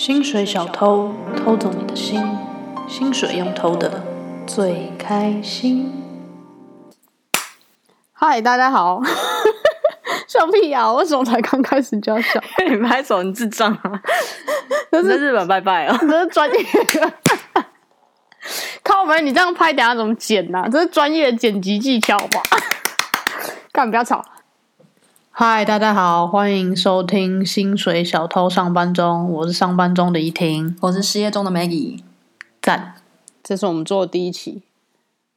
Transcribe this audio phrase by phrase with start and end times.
[0.00, 2.26] 薪水小偷偷走你的心，
[2.88, 4.02] 薪水用偷的
[4.46, 5.92] 最开心。
[8.10, 9.02] 嗨，大家好，
[10.26, 10.92] 笑屁呀、啊！
[10.94, 12.40] 为什么才刚开始就要笑？
[12.66, 14.00] 你拍手，你智障啊！
[14.90, 16.64] 这是日本拜拜哦，这是专业。
[18.82, 20.68] 靠门，你这样拍，等下怎么剪呐、啊？
[20.72, 22.40] 这是专业的剪辑技巧吧？
[23.70, 24.24] 干，不要吵。
[25.32, 32.02] 嗨，大家好，欢迎收听《薪水小偷上班中》，我是上班中的依婷，我是失业中的 Maggie，
[32.60, 32.96] 赞，
[33.42, 34.62] 这是我们做的第一期，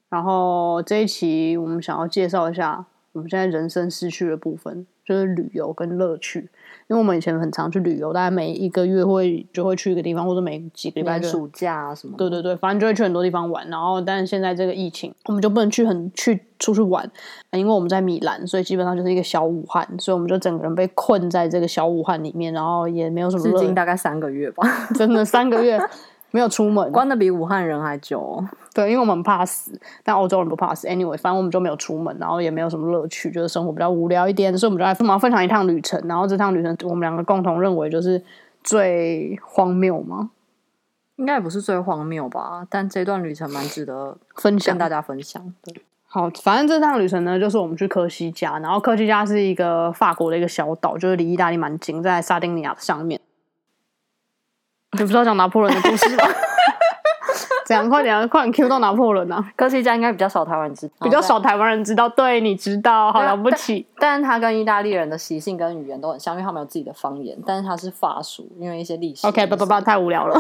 [0.10, 6.50] 然后这一期我们想要介绍一下我们现在人生失去的部分，就是旅游跟乐趣。
[6.88, 12.14] 因为我们以前很常去旅游，大概每一个月会就会去一个地方，或者每几个礼拜暑假啊什么。
[12.18, 13.68] 对对对，反正就会去很多地方玩。
[13.70, 17.10] 然后，但是现在这个疫情，我们就不能去很去出去玩，
[17.52, 23.44] 因为我们在米兰，所以基本上就是一个小武汉，所以我们就整个人被困在这个小武汉里面，然后也没有什么。
[23.44, 25.80] 至今大概三个月吧，真的三个月。
[26.34, 28.50] 没有出门，关的比武汉人还久哦。
[28.74, 30.88] 对，因为我们怕死，但欧洲人不怕死。
[30.88, 36.02] Anyway，反正我们就没有出门，然后也没有什么乐趣，就是生活比较无聊一点，所以我们就来分分享一趟旅程。
[36.08, 38.24] 然后这趟旅程，我们两个共同认为就是
[38.64, 40.32] 最荒谬吗？
[41.18, 45.54] 应该也不是最荒谬吧，但这段旅程蛮值得分享，跟大家分享。
[45.64, 53.22] 对，好，反正这趟旅程呢，就是我们去科西嘉，然后科西嘉是一个法国的一个小岛，就是离意大利蛮近，在萨丁尼亚的上面。
[54.94, 56.24] 你不知道讲拿破仑的故事吗？
[57.66, 57.90] 怎样？
[57.90, 59.44] 快点，快点 Q 到拿破仑啊！
[59.56, 62.08] 科西嘉应该比较少台湾人知道，比较少台湾人知道。
[62.10, 63.88] 对，你知道，好了不起。
[63.98, 67.38] 但是他跟意大利人的习性跟语言都很像，因为他们有自己的方言。
[67.46, 69.26] 但是他是法属，因为一些历史。
[69.26, 70.38] OK，不不不，太无聊了。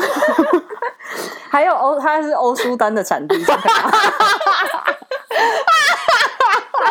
[1.50, 3.36] 还有欧，他是欧舒丹的产地。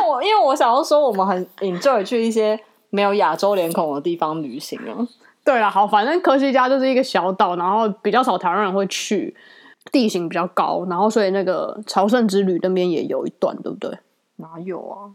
[0.09, 2.59] 我因为我想要说，我们很 enjoy 去一些
[2.91, 5.07] 没有亚洲脸孔的地方旅行啊。
[5.45, 9.35] 对了，好，反正科西嘉就是一个小岛，然后比较少台湾人会去，
[9.91, 13.91] 地形比较高，然后所以那个朝圣之旅那边也有一段，对不对？
[14.37, 15.11] 哪有啊？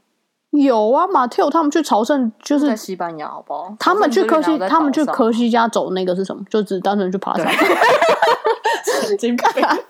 [0.52, 3.74] 有啊，马特他们去朝圣就是在西班牙，好不好？
[3.80, 6.44] 他们去科西，他们去科西嘉走那个是什么？
[6.50, 7.48] 就只单纯去爬山。
[9.04, 9.46] 神经病。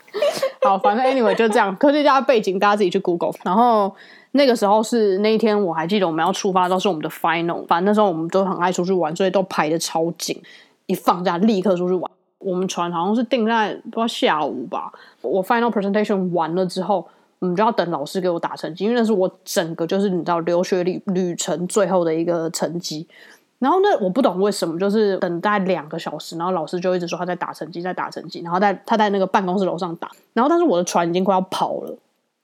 [0.61, 3.95] 好，反正 anyway 就这样，科西嘉背景大家自己去 Google，然后。
[4.31, 7.65] 那个时候是那一天，我还记得我们要出发都是我们的 final。
[7.65, 10.39] 反正那时候我们都很爱出去玩，所以都排的超紧。
[10.85, 12.11] 一放假立刻出去玩。
[12.39, 14.91] 我们船好像是定在不知道下午吧。
[15.21, 17.05] 我 final presentation 完了之后，
[17.39, 23.07] 我们就要等老师给我打成绩，因为那是我整个就是你知道留学旅旅程最后的一个成绩。
[23.59, 30.11] 然后呢，我不懂为什么，就是等待两个小时，然后老师就一直说他在打成绩，在打成绩，然后在他在那个办公室楼上打。
[30.33, 31.97] 然后但是我的船已经快要跑了。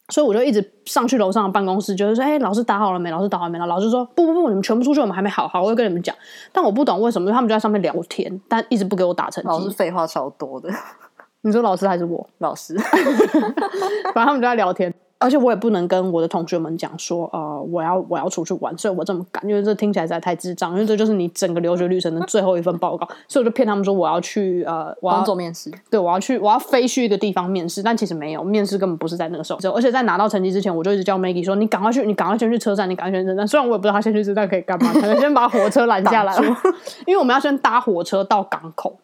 [0.10, 3.10] 所以我就一直上去楼上的办公室，就是说：“哎、欸，老师打好了没？
[3.10, 6.14] 老师打好了没？”老师说：“不不不，你们全部出去，我们还没好好。”我会跟你们讲。
[6.52, 9.48] 但我不懂为什么，他们就在上面聊天，但一直不给我打成绩。
[9.48, 10.70] 老师废话超多的。
[11.42, 12.30] 你说老师还是我？
[12.40, 12.78] 老师。
[14.14, 14.94] 反正他们就在聊天。
[15.24, 36.36] 而且我也不能跟我的同学们讲说，呃，我要我要出去玩，所以我这么赶，因为这听起来实在太智障，因为这就是你整个留学旅程的最后一份报告，所以我就骗他们说我要去呃，我要做面试，对，我要去，我要飞去一个地方面试，但其实没有，面试根本不是在那个时候，而且在拿到成绩之前，我就一直叫 Maggie 说，你赶快去，你赶快先去车站，你赶快先去车站，虽然我也不知道他先去车站可以干嘛，可能先把火车拦下来
[37.08, 39.00] 因为我们要先搭火车到港口，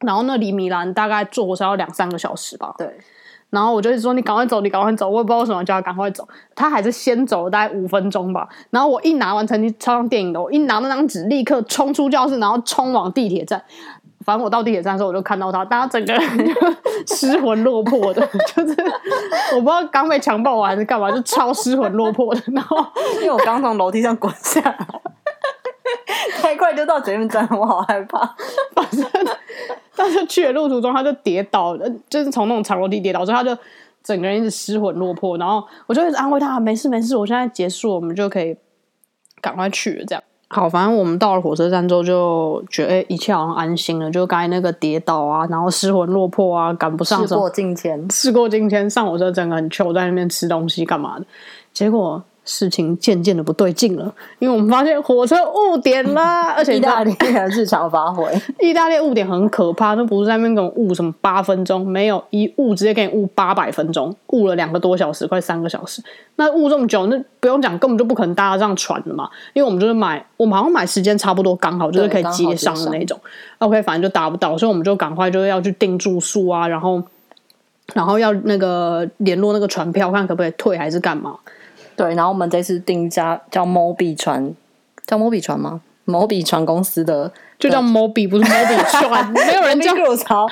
[0.00, 2.88] 然后那离米兰大概坐火车要两三个小时吧，对。
[3.50, 8.48] 然后我就一直说，你赶快走，你赶快走，我也不知道为什么叫他赶快走，他还是先走了大概五分钟吧。
[8.70, 13.62] 然后我一拿完成绩，抄上电影的，我一拿那张纸，立刻冲出教室，然后冲往地铁站。
[14.24, 18.20] 反正我到地铁站的时候，我就看到他，大家整个人 就失魂落魄的，
[18.54, 18.76] 就是
[19.54, 22.40] 我不知道刚被强暴完还是干嘛，就超失魂落魄的。
[22.48, 22.76] 然后
[23.16, 24.86] 因为我刚从楼梯上滚下来，
[26.40, 28.18] 太快就到捷运站，我好害怕。
[28.74, 29.04] 反正。
[30.02, 33.54] 但是去的路途中，他就跌倒了，就是从那种长楼梯跌倒，所以他就
[34.02, 35.36] 整个人一直失魂落魄。
[35.36, 38.56] 然后我就一直安慰他：“没事没事，我现在结束，我们就可以
[39.42, 44.10] 赶快去了。”这样好，反正我们到了火车站之后，就觉得、欸、一切好像安心了。
[44.10, 51.26] 就刚才那个跌倒啊，然后失魂落魄啊，赶不上，事过境迁，事过境迁，上火车整个很糗，在那边吃东西干嘛的，
[51.74, 52.24] 结果。
[52.50, 58.26] 事情渐渐的不对劲了，因为我们发现火车误点啦， 而且意大利的日常发挥，
[58.58, 66.02] 意大利误点很可怕，那不是在那边给我误什么八分钟，没有一误直接给你误八百分钟，误了两个多小时，快三个小时。
[66.34, 73.16] 那误这么久，那不用讲，根本就不可能搭上船的嘛，因为我们就是买，我们好像买时间差不多刚好，就是可以接上的那种。
[73.58, 77.00] OK，反正就搭不到，所以我们就赶快就是要去订住宿啊，然后
[77.94, 81.36] 然后要那个联络那个船票，看可不可以退还是干嘛。
[82.00, 84.54] 对，然后我们这次订一家叫 Mobi 船，
[85.06, 88.76] 叫 Mobi 船吗？Mobi 船公司的就叫 Mobi，不是 Mobi
[89.06, 90.46] 船，没有人叫吐槽。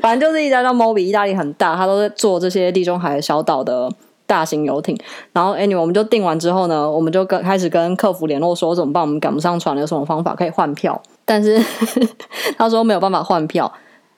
[0.00, 3.88] 反正就是一家叫 Mobi，意大利很大，他都在做这些地中海小岛的
[4.26, 4.98] 大型游艇。
[5.32, 11.00] 然后 anyway，我们就订完之后呢，我们就跟开始跟客服联络说怎么办，我们赶不上船，有什么方法可以换票？
[11.24, 11.62] 但是
[12.58, 13.72] 他说没有办法换票，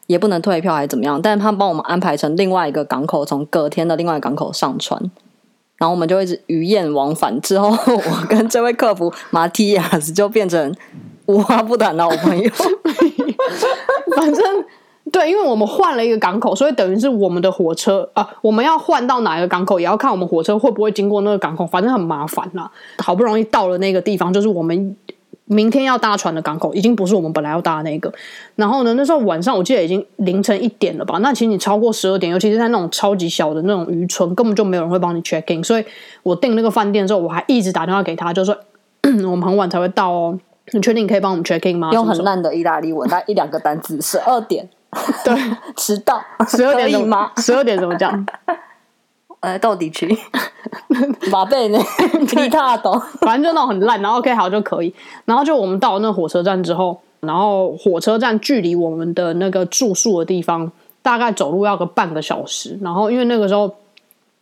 [0.07, 1.21] 也不能退票，还是怎么样？
[1.21, 5.11] 但是他帮我们安排成另外一个港口，从隔天的另外一个港口上船。
[5.85, 7.39] 然后我们就一直鱼雁往返。
[7.43, 10.75] 之后我跟这位客服马蒂亚斯就变成。
[11.27, 12.51] 无话不谈的好朋友，
[14.15, 14.65] 反正
[15.11, 22.71] 对，因为我们换了一个港口，所以等于是我们的火车啊，我们要换到哪一个港口，也要看我们火车会不会经过那个港口，反正很麻烦啦。
[22.99, 24.95] 好不容易到了那个地方，就是我们
[25.47, 28.13] 明天要搭船的港口，已经不是我们本来要搭的那个。
[28.57, 31.19] 然后呢，那时候晚上我记得已经凌晨一点了吧？
[31.19, 35.63] 那其实你超过十二点，尤其是在那种超级小的那种渔村，根本就没有人会帮你 check in。
[35.63, 35.85] 所以
[36.23, 38.57] 我订那个饭店之后，我还一直打电话给他，就说
[39.03, 40.39] 我们很晚才会到哦。
[40.73, 41.91] 你确定你可以帮我们 check in 吗？
[41.93, 44.01] 用很烂的意大利文，大概一两个单词。
[44.01, 44.67] 十二点，
[45.23, 45.35] 对，
[45.77, 46.25] 迟到。
[46.49, 47.31] 十二点 吗？
[47.37, 48.27] 十二点怎么讲？
[49.45, 50.19] 呃，到底去？
[51.31, 51.79] 马背呢？
[52.27, 54.01] 皮塔多，反正就那种很烂。
[54.03, 54.93] 然后 OK 好就可以。
[55.25, 62.79] 然后就我们到了那个火车站之后，然后火车站距离我们的那个住宿的地方大概走路要个半个小时。
[62.83, 63.73] 然后因为那个时候。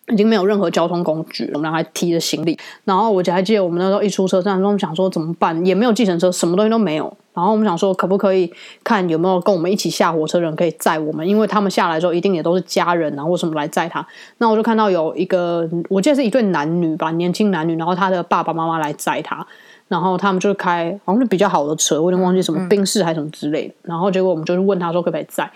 [0.08, 2.58] 已经没有任何交通工具，我们俩还提着行李。
[2.84, 7.16] 然后我姐还记得我们那时候一出车站，我们想说怎么办，也没有计程车，什么东西都没有。
[7.32, 8.52] 然后我们想说，可不可以
[8.84, 11.26] 看有没有跟我们一起下火车的人可以载我们？
[11.26, 14.06] 因为他们下来之后一定也都是家人，然后为什么来载他？
[14.38, 19.46] 那我就看到有一个，我记得是一对男女吧，年轻男女，然后他的爸爸妈妈来载他，
[19.88, 23.75] 然后他们就开好像是比较好的车，我有点忘记什么宾士还是什么之类的。
[23.84, 25.50] 然后结果我们就是问他说可不可以载，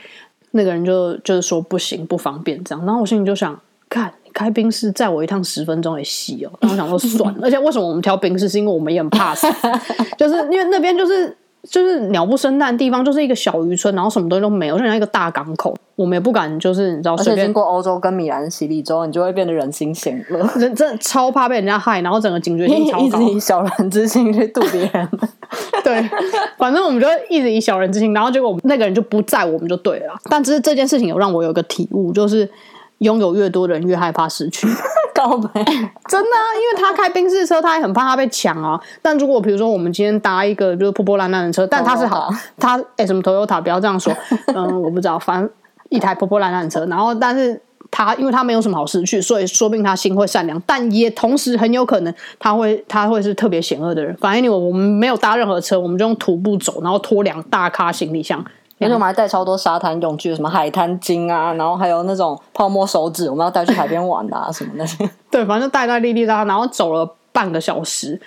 [0.52, 2.86] 那个人就就是说不行，不方便这样。
[2.86, 3.60] 然后我心里就想，
[3.90, 4.14] 看。
[4.36, 8.46] 开冰室载我一趟十分钟也洗哦，然后我想说算了，而且为什么我们挑冰室？
[8.46, 9.46] 是因为我们也很怕死，
[10.18, 25.08] 就是因为那边就是就是鸟不生蛋的地方，就是一个小渔村，然后什么东西都没有，就像一个大港口，我们也不敢就是你知道，而且经过欧洲跟米兰洗礼之后，你就会变得人心险恶， 真真的超怕被人家害，然后整个警觉性 超高，一直以小人之心去度别人。
[25.82, 26.08] 对，
[26.58, 30.14] 反正我们就一直以小人之心，然后结果那个人就不在我们就对了。
[30.30, 32.48] 但只是这件事情有让我有个体悟，就是。
[32.98, 34.66] 拥有越多的人，越害怕失去。
[35.14, 38.78] 告白 真的啊，因为他开宾士车，他也很怕他被抢啊。
[39.00, 42.28] 但如果比如说我们今天搭一个就是破破烂烂的车，但他是好，
[42.58, 44.12] 他哎、欸、什么 Toyota 不要这样说，
[44.54, 45.48] 嗯，我不知道，反正
[45.88, 46.84] 一台破破烂烂的车。
[46.84, 47.58] 然后，但是
[47.90, 54.14] 他因为他没有什么好失去，所以说不定他心会善良，但也同时很有可能他会他会是特别险恶的人。
[54.18, 58.44] 反正因为我们没有搭任何车，我们就用徒步走，然后拖两大咖行李箱。
[58.78, 65.08] 而且我们还带超多沙滩用具，什么海滩巾啊，然后还有那种泡沫手指，我们要带去海边玩的啊，什么那些。
[65.30, 68.20] 对，反正就带带粒粒的，然后走了半个小时，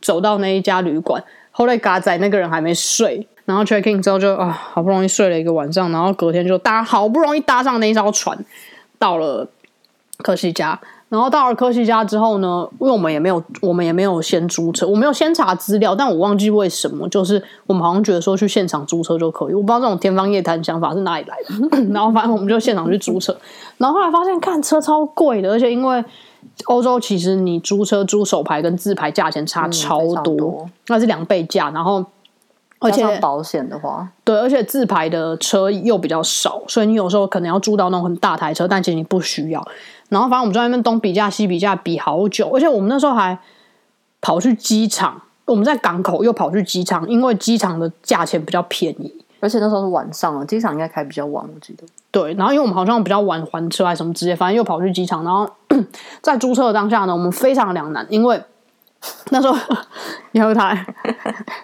[0.00, 1.22] 走到那一家旅馆。
[1.50, 8.38] 后来嘎仔那个人还没睡，然后 check in 之后就啊，好不容易睡了一个晚上，然后隔天就搭，好不容易搭上那一艘船，
[8.98, 9.46] 到了
[10.18, 10.80] 科西嘉。
[11.10, 21.82] 然后到了科西家之后呢，因为我们也没有，我们也没有先租车，我没有先查资料，但我忘记为什么，就是我们好像觉得说去现场租车就可以，我不知道这种天方夜谭想法是哪里来的。
[21.92, 23.36] 然后反正我们就现场去租车，
[23.76, 26.04] 然后后来发现看车超贵的，而且因为
[26.66, 32.04] 欧洲其实你租车租手牌跟自牌价钱差超多，嗯、多那是两倍价，然后
[32.78, 39.66] 而且保险的话，对，而且自排的车又比较少，所以你有时候可能要租到那种很大台车，但其实你不需要。
[40.10, 43.38] 然后反正我们在那边东比价西比价比好久，而且我们那时候还
[44.20, 51.84] 跑去机场，我们在港口又跑去机场，因为机场的价钱比较便宜，而且那时候是晚上了，机场应该开比较晚，我记得。
[52.10, 55.48] 对，然后因为我们好像比较晚还车还是什么之类，反正又跑去机场，然后
[56.20, 58.42] 在租车的当下呢，我们非常两难，因为
[59.30, 59.56] 那时候
[60.32, 60.84] 你后台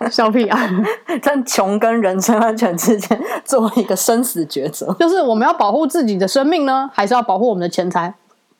[0.08, 0.58] 笑屁啊，
[1.20, 8.14] 在穷跟人身安全之间做一个生死抉择，就是我们要保护自己的生命呢，还是要保护我们的钱财？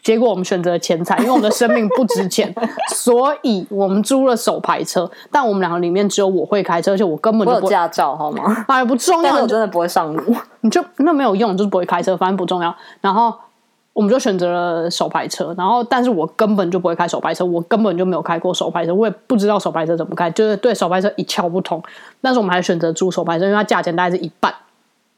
[0.07, 2.55] 结果我们选择了钱财，因为我们的生命不值钱，
[2.95, 5.11] 所以我们租了手排车。
[5.33, 8.65] 但我们两个里面只有我会开车，而且我根本就不会驾照，好吗？
[8.69, 12.73] 哎，不重要，我真的不会上路，你就那没有用，就是不会开车，反正不重要。
[13.01, 13.35] 然后
[13.95, 21.83] 我们就选择了手排车，然后但是我根本就不会开手排车，我根本就没有开过手排车，我也不知道手排车怎么开，就是对手排车一窍不通。
[22.21, 24.55] 但是我们还选择租手排车，因为它价钱大概是一半，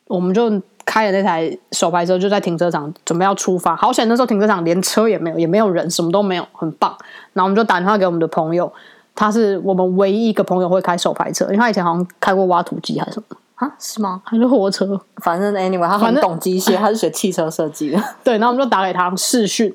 [0.06, 0.50] 我们就。
[0.88, 3.76] 开了那台手排车，就在停车场准备要出发。
[3.76, 6.90] 好险，那时候停车场连车也没有，也没有人，什么都没有，很棒。
[7.34, 8.72] 然后我们就打电话给我们的朋友，
[9.14, 13.70] 他是我们唯一一个朋友会开手排车，因为他以前好像开过挖土机还是什么啊？
[13.78, 14.22] 是吗？
[14.24, 14.98] 还是货车？
[15.16, 18.02] 反正 anyway，他很懂机械，他是学汽车设计的。
[18.24, 19.70] 对，然后我们就打给他试训，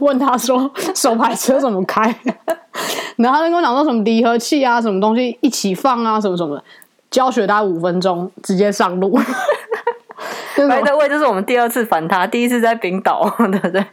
[0.00, 2.02] 问他说手排车怎么开？
[3.16, 6.64] 然后他就跟我讲说什么离合器啊，什么东西一起放啊，什么什么的。
[7.08, 9.18] 教学大概五分钟，直接上路。
[10.68, 13.84] 白德卫，就是我们第二次烦他，第一次在冰岛， 对不对？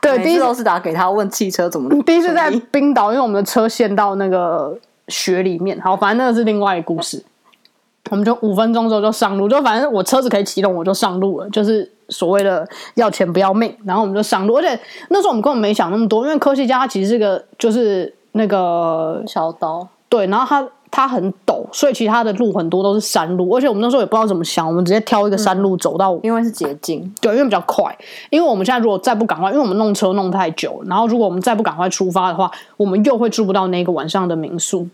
[0.00, 1.90] 对，第一次都是打给他问汽车怎么。
[2.02, 5.80] 第一次在冰岛，因为我们的车陷到那个雪里面。
[5.80, 7.22] 好，反正那个是另外一个故事。
[8.10, 11.50] 我们就五分钟之后就上路，就反正我车子可以启动，我就上路了。
[11.50, 14.56] 就是所谓的要钱不要命，然后我们就上路。
[14.56, 14.78] 而且
[15.10, 20.68] 那时候我们根本没想那么多，因为科西嘉它其实是个就是那个小刀，对，然后它。
[20.90, 27.96] 它很陡，所以其他的路很多都是山路，而且我们那时候也不知道怎么想，我们直接挑一个山路走到，嗯、因为是捷径，对，因为比较快。
[28.30, 34.88] 因为我们现在如果再不赶快，因为我们弄车弄太久，然后如果我们再不赶快出发的话，我们又会住不到那个晚上的民宿。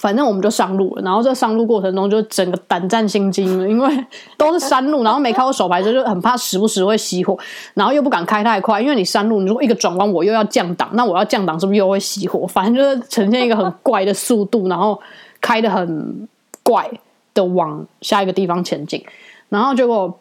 [0.00, 4.06] 反正我们就上路了，然后这上路过程中就整个胆战心惊了，因为
[4.38, 7.38] 都是山路，然后没开过手排车，就很怕时不时会熄火，
[7.74, 12.46] 然后又不敢开太快，因为你山路，你如果一个转弯我又要降档，那我要降档是不是又会熄火？
[12.46, 14.98] 反正就是呈现一个很怪的速度，然后
[15.38, 16.26] 开得很
[16.62, 16.90] 怪
[17.34, 19.04] 的往下一个地方前进，
[19.50, 20.18] 然后结果。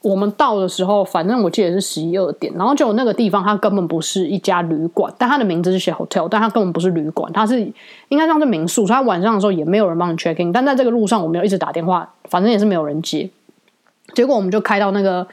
[0.00, 7.60] 我们到的时候，反正我记得是十一二点，然后就有那个地方，它根本不是一家旅馆，但它的名字是写 hotel，但它根本不是旅馆，它是
[8.08, 10.52] 应该像是民宿，所以它晚上的时候也没有人帮你 check in。
[10.52, 13.28] 但在这个路上，我们有一直打电话，反正也是没有人接。
[14.14, 15.26] 结果我们就开到那个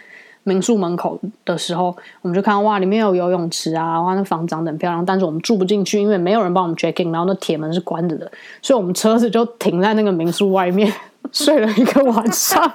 [0.43, 8.31] 民宿门口的时候，我们就看到哇，里面有游泳池啊，哇，那房长得很漂亮，但是我们住不进去，因为没有人帮我们 check in，然后那铁门是关着的，
[8.63, 10.91] 所以我们车子就停在那个民宿外面
[11.31, 12.71] 睡了一个晚上。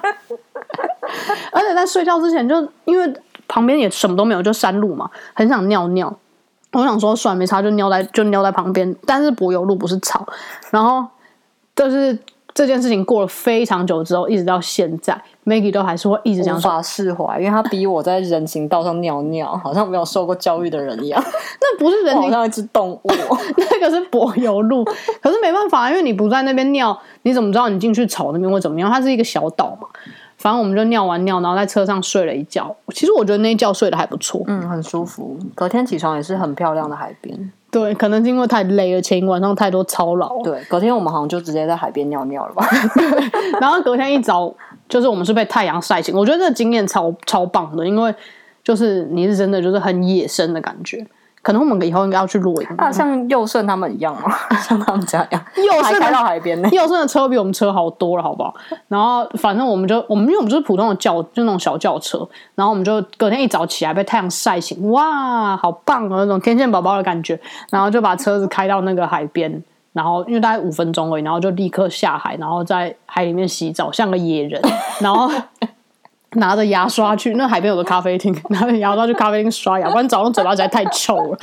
[1.51, 3.13] 而且在睡觉之前，就因为
[3.47, 6.13] 旁边也什么都没有，就山路嘛，很想尿尿。
[6.73, 8.95] 我想说，算了，没差，就尿在就尿在旁边。
[9.05, 10.25] 但是柏油路不是草，
[10.69, 11.05] 然后
[11.75, 12.17] 就是
[12.53, 21.21] 这件事情过了非常久之后，一直到现在，Maggie 都还是会一直这样无法释怀，因为他逼我在人行道上尿尿，好像没有受过教育的人一样。
[21.59, 23.01] 那不是人行， 道像一只动物，
[23.57, 24.85] 那个是柏油路。
[25.21, 28.89] 可是没办法，因为你不在那边尿，你怎么知道你进去草那边会怎么样？
[28.89, 29.89] 它是一个小岛嘛。
[30.41, 32.75] 反正我们就尿完尿，然后在车上睡了一觉。
[32.93, 35.37] 其实我觉得那一觉睡得还不错，嗯，很舒服。
[35.53, 37.51] 隔天起床也是很漂亮的海边。
[37.69, 40.41] 对，可能是因为太累了，前一晚上太多操劳。
[40.43, 42.65] 对，隔天我们好像就直接在海边尿尿了吧？
[43.61, 44.53] 然后隔天一早，
[44.89, 46.13] 就是我们是被太阳晒醒。
[46.13, 48.13] 我觉得这个经验超超棒的，因为
[48.63, 51.05] 就是你是真的就是很野生的感觉。
[51.41, 54.31] 可能我们以后应该要去露营啊，像佑胜他们一样吗？
[54.61, 56.69] 像他们家一样，佑胜开到海边呢。
[56.71, 58.53] 佑胜的车比我们车好多了，好不好？
[58.87, 62.19] 然后反正我们就我们因为我们就是普通的轿，就那种小轿车。
[62.53, 67.39] 然后我们就隔天一早起来被太阳晒醒，哇，好棒啊，那种天线宝宝的感觉。
[67.69, 74.61] 然后就把车子开到那个海边，然后因为大概五分钟而已，然后就立刻下海，然后在海里面洗澡，像个野人。
[74.99, 75.31] 然后。
[76.33, 81.37] 拿着牙刷去那海边有个咖啡厅， 拿着牙刷去咖啡厅刷牙， 不然早上嘴巴实在太臭了。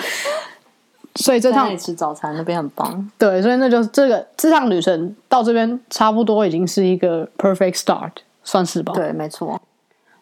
[1.17, 3.11] 所以这趟吃早餐那边很棒。
[3.19, 8.13] 对，所以那就是这个这趟旅程到这边差不多已经是一个 perfect start，
[8.45, 8.93] 算是吧？
[8.95, 9.61] 对，没错。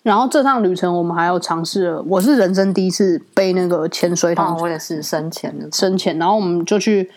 [0.02, 7.10] 然后这趟旅程我们还有尝试了，我是人生第一次背那个潜水桶，哦，我也是深潜的深潜，然后我们就去。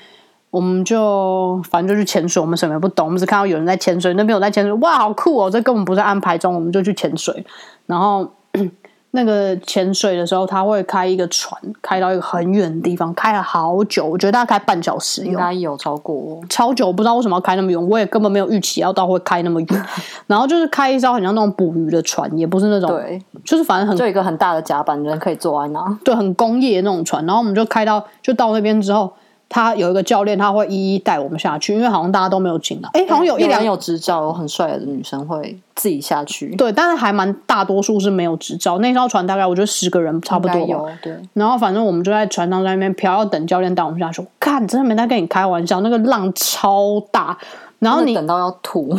[0.52, 5.50] 我们就反正就去潜水，我们什么也不懂，我们只看到有人在潜水，那边有在潜水，哇，好酷哦！
[5.50, 7.46] 这根本不是安排中，我们就去潜水。
[7.86, 8.28] 然后
[9.12, 19.86] 那个潜水的时候，他会开一个船，开到一个很远的地方，开了好久，我觉得大概开半小时，应该有超过，超久，不知道为什么要开那么远，我也根本没有预期要到会开那么远。
[20.26, 27.24] 然后就是开一艘很像那种捕鱼的船，也不是那种，对，就是反正很就一个很大的甲板，人可以坐在那，对，很工业的那种船。
[27.28, 29.14] 然后我们就开到，就到那边之后。
[29.50, 32.90] 他有一个教练，他会一一带我们下去，因为好像大家都没有进来。
[32.94, 36.56] 哎，好像有一两有执照、有很帅的女生会自己下去。
[36.56, 38.78] 对，但是还蛮大多数是没有执照。
[38.78, 40.88] 那艘船大概我觉得十个人差不多有。
[41.02, 41.18] 对。
[41.34, 44.24] 然后反正我们就在船上在那边漂，要等教练带我们下去。
[44.40, 47.38] 看，真的没在跟你开玩笑，那个浪超大。
[47.80, 48.94] 然后你等到要吐，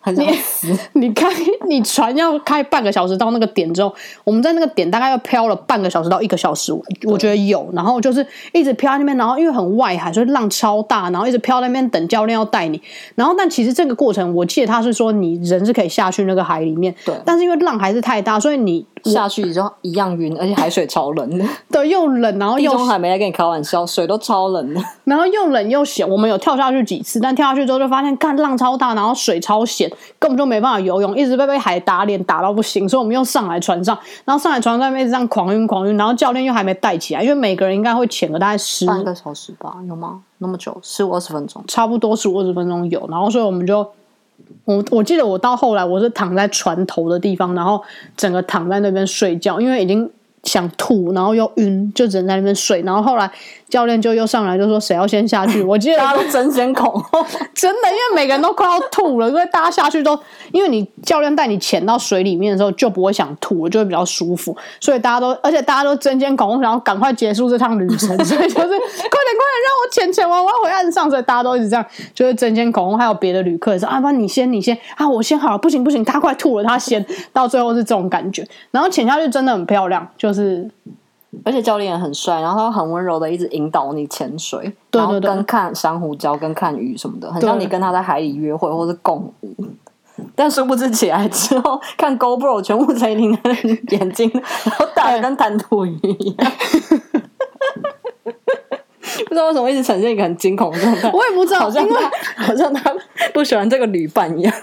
[0.00, 0.76] 很想死。
[0.94, 1.28] 你开
[1.68, 6.72] 你船要开半个小时到那个点之后，我们在那个点大概要漂了半个小时到一个小时，
[7.04, 7.68] 我觉得有。
[7.72, 12.80] 然后就是一直漂在那边，然后因为很外海，所以浪超大，然后一直漂在那边等教练要带你。
[13.14, 17.14] 然后但其实这个过程，我记得他是说你人是可以下去那个海里面，对。
[17.24, 21.44] 但是因为浪还是太大，所以你下去就一样晕，而且海水超冷的。
[21.70, 24.80] 对，又冷，然后又地中海没来跟你开玩笑，水都超冷的。
[25.04, 40.20] 然后又冷又咸，我们有跳下去几次，但跳下去之后就发现，看浪超大，然后水超咸，根本就没办法游泳，一直被被海打脸打到不行，所以我们又上来船上，然后上来船上面一直这样狂晕狂晕，然后教练又还没带起来，因为每个人应该会潜个大概十半个小时吧，有吗？
[40.38, 40.76] 那么久？
[40.82, 41.62] 十五二十分钟？
[41.66, 43.86] 差不多十五二十分钟有，然后所以我们就，
[44.64, 47.82] 我我记得我到后来我是躺在船头的地方，然后
[48.16, 50.10] 整个躺在那边睡觉，因为已经。
[50.44, 52.82] 想吐，然后又晕，就只能在那边睡。
[52.82, 53.32] 然后后来
[53.74, 55.60] 教练就又上来就说谁要先下去？
[55.66, 60.16] 我记得大家都争先恐后， 真的，因为每个人都快要吐了，因为大家下去都，
[60.52, 72.96] 因为你教练带你潜到水里面的时候就不会想吐了，就会比较舒服，所以大家都，而且大家都争先恐后，想要赶快结束这趟旅程， 所以就是快点快点让我潜潜完，我要回岸上，所以大家都一直这样，就是争先恐后。
[72.96, 80.70] 还有别的旅客也是啊，不然你先，你先啊，我先好了，不行不行，他快吐了，他先，到最后是这种感觉，然后潜下去真的很漂亮，就是。
[81.44, 84.60] 而且教练也很帅，然后他很温柔的一直引导你潜水，
[84.90, 89.54] 对对对，然后跟看珊瑚礁、跟看鱼什么的，很像你跟他在海里约会或是共舞。
[90.36, 93.50] 但殊不知起来之后， 看 GoPro 全部在你的
[93.90, 96.52] 眼睛，然后大的跟弹涂鱼一样。
[99.26, 102.94] 不知道为什么一直呈现一个很惊恐的状态，我也不知道，好像他好像他
[103.32, 104.54] 不喜欢这个旅伴一样。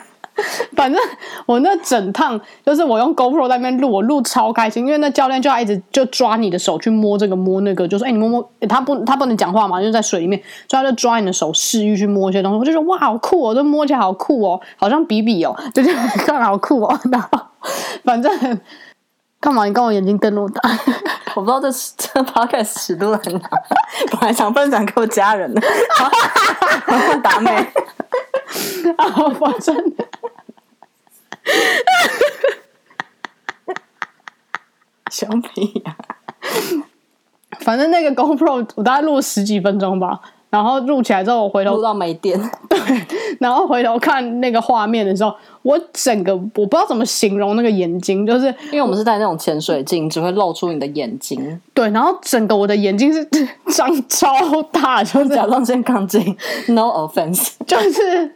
[0.81, 0.99] 反正
[1.45, 8.49] 我那整趟就是我用 GoPro 在那边录，我录超开心，因为那教练就要一直就抓你的手去摸这个摸那个，就说：“哎、欸，你摸摸。
[8.61, 12.57] 欸”他不他不能讲话嘛，就在水里面，所以他就抓你的手示意去摸一些东西。
[12.57, 17.29] 我就说：“哇，好酷哦，这摸起来好酷哦，好像比比哦，就这样看好酷哦。”然后
[18.03, 18.59] 反正
[19.39, 19.65] 干嘛？
[19.65, 20.61] 你跟我眼睛瞪那么大？
[21.35, 23.49] 我不知道这这 Podcast 尺度很大，
[24.11, 25.61] 本来想分享给我家人 的，
[27.21, 27.51] 达美
[28.97, 29.05] 啊，
[29.39, 29.75] 反正。
[35.21, 35.95] 小屁呀！
[37.59, 42.39] 反正那个 GoPro 我大概录了十几分钟吧，然后录起来之后，我回头录到没电。
[42.67, 42.79] 对，
[43.39, 51.61] 然后回头看那个画面的时候，我整个我不知道怎么形容那个眼睛，就是因为我们是戴那种潜水镜，只会露出你的眼睛。
[51.73, 53.23] 对，然后整个我的眼睛是
[53.75, 56.35] 张超大，就是甲状腺亢进。
[56.69, 58.33] No offense，就是。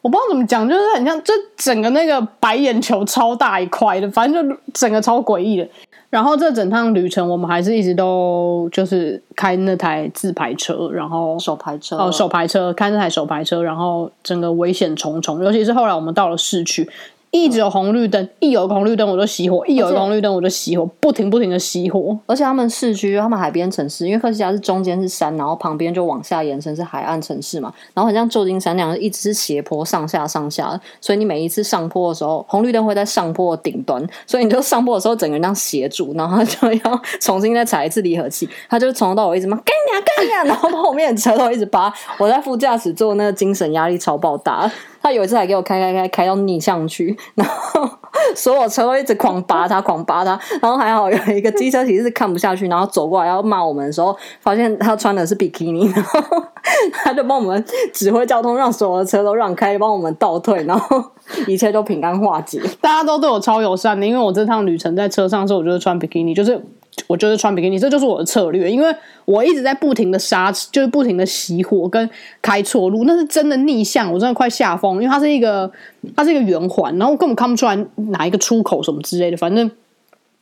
[0.00, 5.68] 我不知道怎么讲，就是很像，就整个那个白眼球超大一块的，反正就整个超诡异的。
[6.10, 16.88] 然后这整趟旅程，我们还是一直都就是开那台自排车，然后手排车哦，手排车开那台手排车，然后整个危险重重，尤其是后来我们到了市区。
[17.30, 22.18] 一直有红绿灯，一有红绿灯我就熄火，一有红绿灯我就熄火，不停不停的熄火。
[22.26, 44.70] 而且他们市区，他们海边城市，因为科西嘉是中间是山，然后旁边就往下延伸是海岸城市嘛，然后很像旧金山那样，一直是斜坡上下上下，所以你每一次上坡的时候，红绿灯会在上坡的顶端，所以你就上坡的时候整个人这样斜住，然后他就要重新再踩一次离合器，他就从头到尾一直骂干呀干呀，然后后面的车都一直扒，我在副驾驶座那个精神压力超爆大。
[45.02, 47.88] 他有一次还给我开开开开到逆向去，然后
[48.34, 50.38] 所有车都一直狂扒他，狂扒他。
[50.60, 56.20] 然后还好有一个机车其实是看不下去，然后走过来要骂我们的时候，发现他穿的是比基尼，然后
[56.92, 61.02] 他就帮我们指挥交通，让所有的车都让开，帮我们倒退，然后
[61.46, 62.60] 一切都平安化解。
[62.80, 66.64] 大家都对我超友善的，因为我这趟旅程在车上的时候，我就是穿比基尼，就是。
[67.06, 72.08] 我就是穿比基尼，这就是我的策略，因为我一直在不停的刹，就是不停的熄火跟
[72.42, 75.70] 开错路，那是真的逆向，我真的快吓疯，因为它是一个
[76.16, 77.76] 它是一个圆环，然后我根本看不出来
[78.10, 79.70] 哪一个出口什么之类的，反正。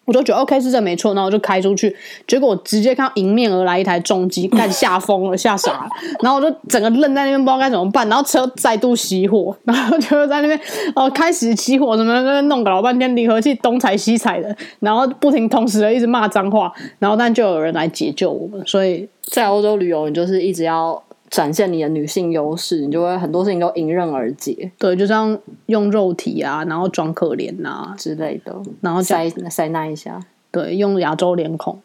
[0.06, 1.94] 我就觉得 OK 是这没错，然后我就开出去，
[2.26, 5.88] 结果我直接看到迎面而来一台重机，开始吓疯了，吓傻了，
[6.22, 10.58] 然后我就整个愣在那边，不知道该怎么办，然后车再度熄火，然后就在那边
[10.94, 21.02] 哦开始起火什么的，弄个老半天，离合器东踩西踩的，然后不停同时的一直骂脏话，然后但就有人来解救我们，所以在欧洲旅游，你就是一直要。
[21.28, 24.70] 展现你的女性优势，你就会很多事情都迎刃而解。
[24.78, 30.20] 对，就像用肉体啊，然后装可怜啊之类的，然后塞塞那一下。
[30.50, 31.80] 对，用亚洲脸孔。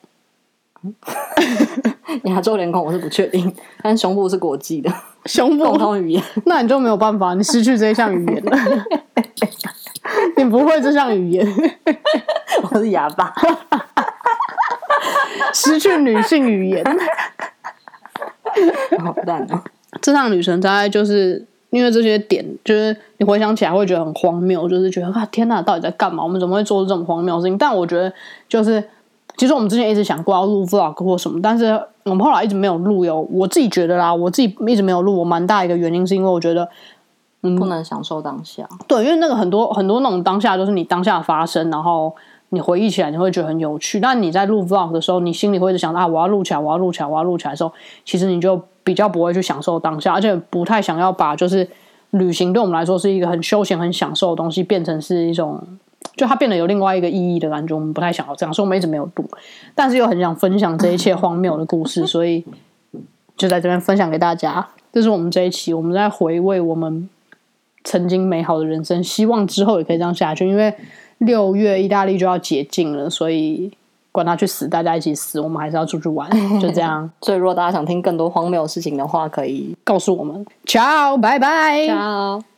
[2.23, 4.91] 亚洲脸孔我是不确定，但胸部是国际的
[5.25, 8.57] 胸部共同语言，那你就没有办法，你失去这一项语言了。
[10.35, 11.47] 你不会这项语言，
[12.63, 13.31] 我是哑巴，
[15.53, 16.83] 失去女性语言。
[19.03, 19.61] 好烂哦！
[20.01, 26.23] 这趟旅程大概就是因为这些点，就是你回想起来会觉得很荒谬，就是觉得啊天哪，到底在干嘛？
[26.23, 27.57] 我们怎么会做出这种荒谬的事情？
[27.57, 28.11] 但我觉得，
[28.47, 28.83] 就是
[29.37, 33.05] 其实我们之前一直想过要录 vlog 或什么，但是我们后来一直没有录。
[33.05, 36.69] 有我自己觉得啦，我自己一直没有录，我蛮大一个原因是因为我觉得，
[37.43, 38.67] 嗯，不能享受当下。
[38.87, 42.15] 对，因为那个很多很多那种当下，就是你当下发生，然后。
[42.53, 43.97] 你回忆起来，你会觉得很有趣。
[43.97, 47.71] 但你在录 vlog 的时候，你心里会一直想啊，我要录起来，我要录起来，我要录起来的时候，
[48.03, 51.65] 其实你就比较不会去享受当下，而且不太想要把就是
[52.09, 55.63] 旅行对我们来说是一个很休闲、很享受的东西，变成是一种
[56.17, 57.73] 就它变得有另外一个意义的感觉。
[57.73, 59.25] 我们不太想要这样，所以我们一直没有录。
[59.73, 62.43] 但是又很想分享这一切荒谬的故事，所以
[63.37, 64.67] 就在这边分享给大家。
[64.91, 67.09] 这是我们这一期，我们在回味我们
[67.85, 70.75] 曾经美好的人生，希望之后也可以这样下去，因为。
[71.21, 73.71] 六月意大利就要解禁了，所以
[74.11, 76.29] 管他去死，大家一起死，我们还是要出去玩，
[76.59, 77.09] 就这样。
[77.21, 80.45] 所以如果大家想听更多荒谬的事情的话，可以告诉我们。
[80.65, 81.87] Ciao，拜拜。
[81.87, 82.50] Ciao。